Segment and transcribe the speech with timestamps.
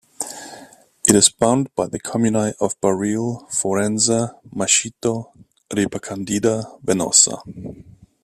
[1.07, 5.31] It is bounded by the comuni of Barile, Forenza, Maschito,
[5.69, 7.43] Ripacandida, Venosa.